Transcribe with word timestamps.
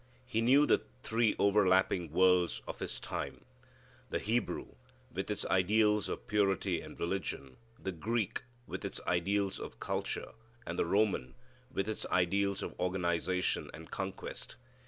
He 0.25 0.41
knew 0.41 0.65
the 0.65 0.81
three 1.03 1.35
over 1.37 1.67
lapping 1.67 2.11
worlds 2.11 2.63
of 2.67 2.79
his 2.79 2.99
time: 2.99 3.45
the 4.09 4.17
Hebrew, 4.17 4.69
with 5.11 5.29
its 5.29 5.45
ideals 5.45 6.09
of 6.09 6.25
purity 6.25 6.81
and 6.81 6.99
religion; 6.99 7.57
the 7.79 7.91
Greek, 7.91 8.41
with 8.65 8.83
its 8.83 8.99
ideals 9.05 9.59
of 9.59 9.79
culture; 9.79 10.31
and 10.65 10.79
the 10.79 10.85
Roman, 10.87 11.35
with 11.71 11.87
its 11.87 12.07
ideals 12.07 12.63
of 12.63 12.73
organization 12.79 13.69
and 13.75 13.91
conquest. 13.91 14.55